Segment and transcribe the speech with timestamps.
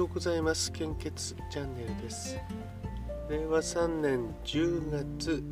[0.00, 0.72] ようございます。
[0.72, 2.38] 献血チャンネルです。
[3.28, 5.44] 令和3年10月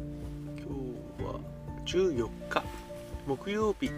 [0.57, 0.65] 今
[1.19, 1.41] 日は
[1.85, 2.65] 14日
[3.27, 3.91] 木曜日。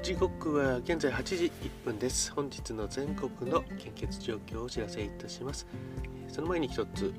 [0.00, 1.50] 時刻は現在8時1
[1.84, 2.30] 分です。
[2.30, 5.66] 本日の全国の献血状況をお知らせいたします。
[6.28, 7.12] その前に一つ、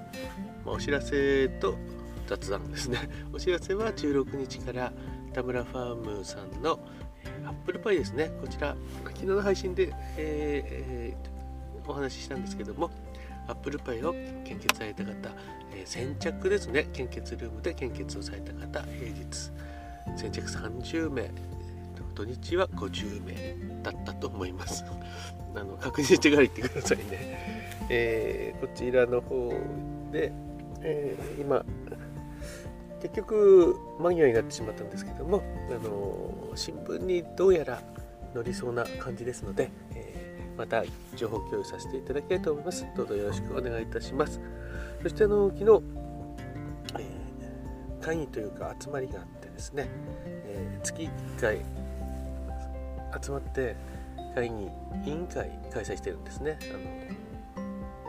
[0.65, 1.75] まあ、お知らせと
[2.25, 2.99] 雑談ですね。
[3.35, 4.93] お知らせは16日から
[5.33, 6.79] 田村ファームさんの
[7.45, 8.31] アップルパイですね。
[8.39, 11.38] こちら昨日の配信で、えー
[11.89, 12.89] お話ししたんですけども
[13.47, 15.11] アップルパイを献血された方、
[15.73, 16.87] えー、先着ですね。
[16.93, 19.51] 献血ルームで献血をされた方平日。
[20.15, 21.31] 先着30名。
[22.13, 24.85] 土日は50名だったと思います。
[25.55, 29.51] あの確認してから言ってくださいね、えー、こちらの方
[30.11, 30.31] で、
[30.81, 31.65] えー、今
[33.01, 37.81] 結局間際になってしまったんですけども、あの新聞にどうやら
[38.35, 39.71] 載りそうな感じですので、
[40.59, 40.83] また
[41.15, 42.85] 情報共有させていただきたいと思います。
[42.93, 44.41] どうぞよろしくお願いいたします。
[45.01, 45.83] そしてあの昨日、
[46.99, 49.87] えー、会議というか集まりがあってですね、
[50.25, 51.61] えー、月1回
[53.23, 53.77] 集まって
[54.35, 54.55] 会議
[55.05, 56.59] 委員会開催してるんですね。
[56.61, 57.15] あの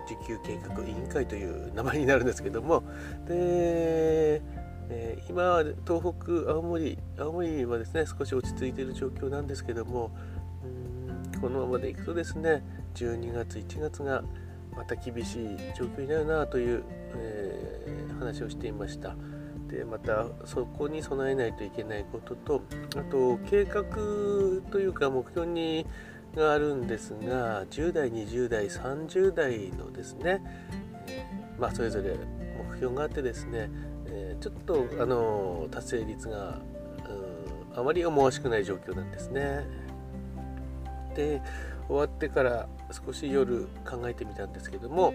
[0.06, 2.83] 受給計画委員会という名前になるんですけども
[3.28, 4.42] で、
[4.89, 10.11] えー、今東北青森青森はですね少し落ち着いている状況なんですけども
[11.41, 12.62] このままでいくとですね
[12.94, 14.22] 12月1月が
[14.77, 19.16] また厳しい状況になるなという、えー、話をしていました
[19.68, 22.62] でまたそこに備えないといけないことと
[22.96, 23.84] あと計画
[24.70, 25.86] というか目標に
[26.34, 30.42] があるんですが10代20代30代のですね、
[31.08, 32.16] えー、まあ、それぞれ
[32.70, 33.68] 目標があってですね、
[34.06, 36.61] えー、ちょっとあの達成率が
[37.77, 39.66] あまり思わしくない状況なんですね。
[41.14, 41.42] で
[41.89, 45.12] 終わってから少し夜考えてみたんですけども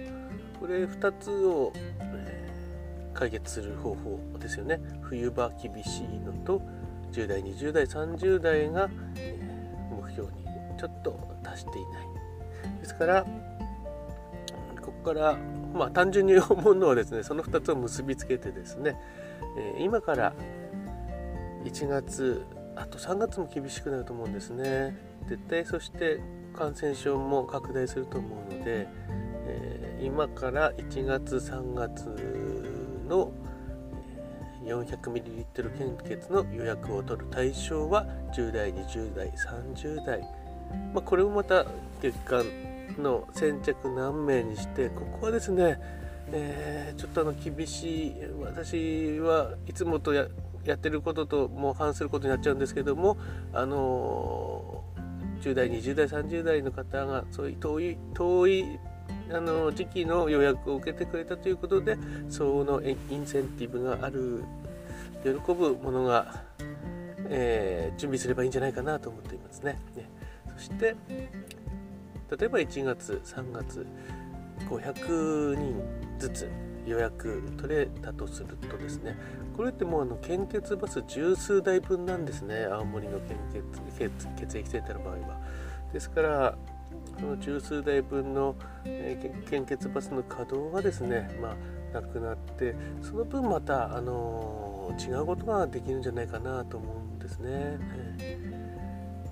[0.59, 4.79] これ2つを、えー、解決する方法ですよね。
[5.01, 6.61] 冬場厳しいのと
[7.11, 10.43] 10代20代30代が、えー、目標に
[10.77, 12.79] ちょっと達していない。
[12.81, 13.25] ですから
[14.81, 15.37] ここから
[15.73, 18.97] まあ単純に思うのはですねその2つを結びつけてですね、
[19.57, 20.33] えー、今から
[21.63, 24.95] 1月あと3月も厳しくなると思うんですね。
[25.27, 26.19] 絶対そして
[26.53, 28.87] 感染症も拡大すると思うので、
[29.47, 32.05] えー、今から1月3月
[33.07, 33.31] の
[34.65, 40.21] 400ml 献血の予約を取る対象は10代20代30代、
[40.93, 41.65] まあ、これもまた
[42.01, 42.43] 月間
[42.97, 45.79] の先着何名にしてここはですね、
[46.31, 50.27] えー、ちょっとあの厳しい私はいつもとや
[50.65, 53.17] やってることともう反することになっちゃうんですけども
[53.53, 54.83] あの
[55.41, 58.79] 10代20代30代の方がそういう遠い遠い
[59.31, 61.97] あの時期の予約を受けてくれたということで
[62.29, 64.43] そのインセンティブがある
[65.23, 66.43] 喜ぶものが、
[67.29, 69.79] えー、準備すればいいんじゃないかなと思っていますね。
[69.95, 70.09] ね
[70.55, 70.95] そして
[72.37, 73.85] 例えば1月3月
[74.69, 75.83] 500人
[76.19, 76.49] ずつ
[76.85, 79.17] 予約取れたとするとですね
[79.55, 84.11] これってもうあの献血バス十数台分なんですね青森の献血
[84.45, 85.39] 血液センターの場合は。
[85.93, 86.57] ですから
[87.19, 91.55] その十数台分の、えー、献血バスの稼働がですね、まあ、
[91.93, 97.49] なくなってその分また、あのー、違うことができるんじゃないかなと思うんですね。
[98.19, 98.39] え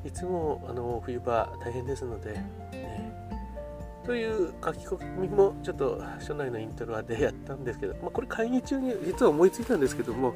[0.06, 2.40] ー、いつも、あの冬場大変ですので、
[4.06, 10.34] という書き込みもちょっと初内のイントロでやったんですけど、まあ、これ会議中に実は思いついたんですけども、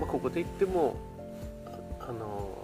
[0.00, 0.96] まあ、ここで言っても
[2.00, 2.56] あの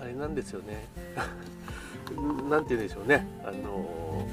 [0.00, 0.86] あれなんですよね。
[2.48, 3.26] なんて言うんでしょうね。
[3.44, 4.26] あの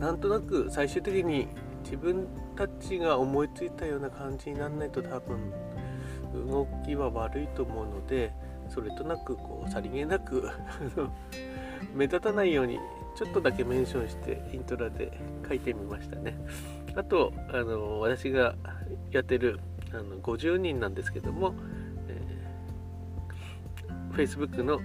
[0.00, 1.46] なんとなく最終的に
[1.84, 2.26] 自分
[2.56, 5.38] たちが思いついたような感じにならないと多分
[6.48, 8.32] 動きは悪いと思うので
[8.68, 10.50] それとなくこうさりげなく
[11.94, 12.78] 目立たないように
[13.16, 16.36] ちょっとだけメンションしてイントラで書いてみましたね。
[16.96, 18.54] あとあの私が
[19.10, 19.60] やってる
[19.92, 21.54] あの50人なんですけども、
[22.08, 24.82] えー、Facebook のあの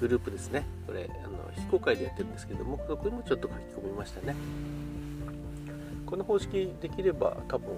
[0.00, 0.64] グループですね。
[0.86, 4.36] これあの非公開でやってるんですけどもそこにもちょっと書き込みましたね。
[6.06, 7.68] この方式できれば多分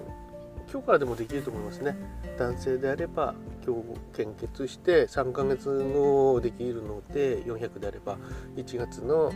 [0.70, 1.96] 今日からでもできると思いますね。
[2.38, 3.34] 男性であれば
[3.66, 3.82] 今日
[4.16, 8.16] 献血して3ヶ月後できるので400であれば
[8.56, 9.32] 1月の、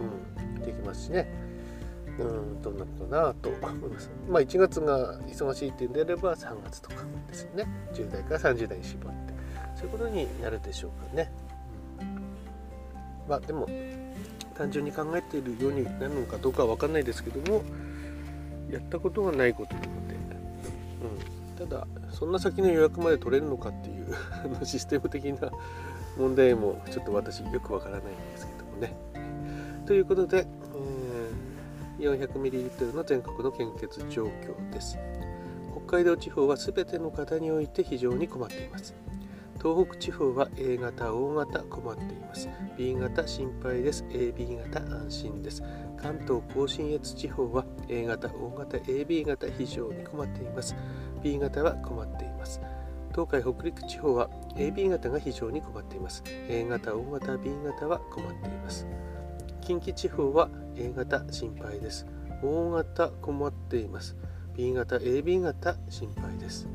[0.00, 1.28] うん、できますしね。
[2.18, 4.10] うんどうなるかなと思います。
[4.28, 6.96] まあ1月が忙しいっていうんであれば3月とか
[7.28, 7.66] ですね。
[7.92, 9.34] 10代から30代に絞って。
[9.74, 11.32] そういうことになるでしょうかね、
[12.00, 12.22] うん、
[13.28, 13.68] まあでも
[14.56, 17.64] 単純に考えているようになるのかどうかは分かんないですけども
[18.70, 20.13] やったことがないことなので、
[21.66, 25.50] ただそんな先の予約まで取れるのかっていうシステム的な
[26.18, 28.96] 問題もちょっと私よくわからないんですけどもね。
[29.86, 30.46] ということで、
[31.98, 34.98] え、400ml の全国の献血状況です。
[35.86, 38.94] 北海道地方は全ての方において非常に困っています。
[39.64, 42.48] 東北地方は A 型、O 型困っています。
[42.76, 44.04] B 型心配です。
[44.10, 45.62] AB 型安心です。
[45.96, 50.76] 関東甲信越地方は A 型、O 型、AB 型非常に困っています。
[51.24, 52.60] B 型は困っています。
[53.12, 56.22] 東海北陸地方は AB 型が非常に困っています。
[56.26, 58.86] A 型、O 型、B 型は困っています。
[59.62, 62.06] 近畿地方は A 型心配です。
[62.42, 64.16] O 型困っています。
[64.54, 66.68] B 型、AB 型心配です。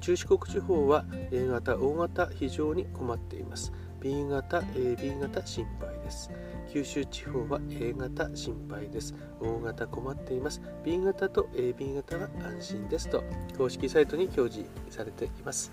[0.00, 3.72] 中四国地方は A 型、O 型非常に困っています。
[4.00, 6.30] B 型、AB 型心配です。
[6.72, 9.14] 九州地方は A 型心配です。
[9.40, 10.60] O 型困っています。
[10.84, 13.22] B 型と AB 型は安心ですと
[13.56, 15.72] 公式サイトに表示されています。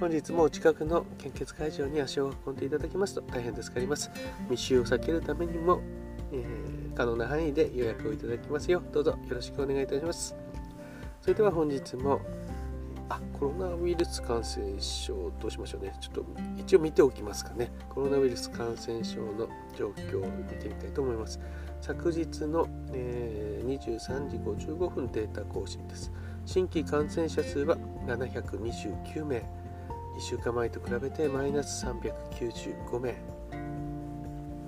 [0.00, 4.10] 本日もお近くの献血会場に足を運んでいただきますと大変助かります。
[4.50, 5.80] 密集を避けるためにも、
[6.32, 10.36] えー、可能な範囲で予約をいただきますよどうぞよろしくお願いいたします。
[11.22, 12.20] それでは本日も
[13.10, 15.94] あコロナウイルス感染症どうしましょうね。
[16.00, 16.26] ちょっと
[16.58, 17.70] 一応見ておきますかね。
[17.88, 21.40] コロナウイルス感染症の状況を見てみたいと思います。
[21.80, 26.12] 昨日の、えー、23時55分データ更新です。
[26.44, 27.76] 新規感染者数は
[28.06, 29.36] 729名。
[29.38, 33.14] 1週間前と比べてマイナス395名。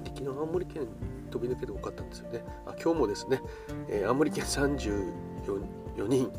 [0.04, 0.86] 昨日青森県
[1.30, 2.42] 飛び抜けて多かったんですよね。
[2.64, 3.42] あ今日もですね、
[3.88, 6.32] えー、青森県34人。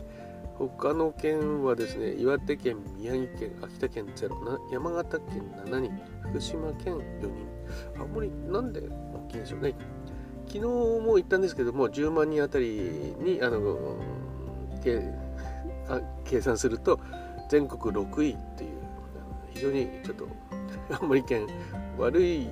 [0.67, 4.29] 他の県はですね、岩手県、宮城県、秋田県0、
[4.71, 5.91] 山形県7人、
[6.29, 7.31] 福島県4人、
[7.99, 9.73] あんまりなんで大きいんでしょうね。
[10.45, 12.67] 昨日も言ったんですけども、10万人あたり
[13.19, 13.97] にあの
[16.25, 16.99] 計算すると、
[17.49, 18.69] 全国6位っていう、
[19.49, 20.27] 非常にちょっと
[21.01, 21.47] 青森県
[21.97, 22.47] 悪い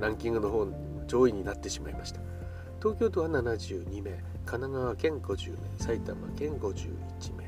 [0.00, 0.66] ランキングの方
[1.06, 2.20] 上位になってしまいました。
[2.80, 7.44] 東京都は72名、神奈川県50名、埼玉県51名、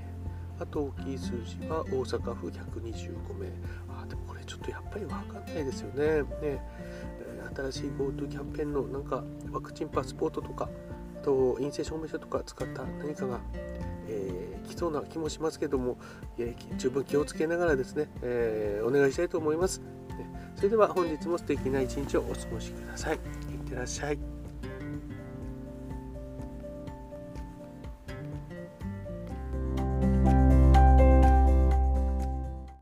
[0.58, 3.48] あと大きい数字は大阪府125名。
[3.88, 6.22] あ、でもこれちょっとやっぱりわかんないですよね。
[6.40, 6.62] ね
[7.54, 10.68] 新しい GoTo キャンペーンのなんかワクチンパスポートとか、
[11.20, 13.40] あと陰性証明書とか使った何かが、
[14.08, 15.98] えー、来そうな気もしますけども、
[16.38, 19.82] えー、十分気をつけながらですね、えー、お願いしたいと思います。
[20.54, 23.16] それでは本日も素敵な一日をお過ごしください。
[23.16, 23.20] いっ
[23.68, 24.35] てらっしゃい。